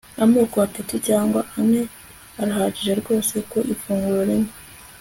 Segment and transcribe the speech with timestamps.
[0.23, 1.81] Amoko atatu cyangwa ane
[2.41, 4.51] arahagije rwose ku ifunguro rimwe